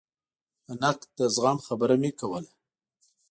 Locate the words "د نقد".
0.65-1.03